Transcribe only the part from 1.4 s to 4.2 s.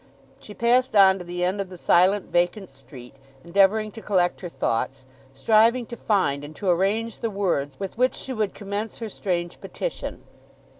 end of the silent, vacant street, endeavouring to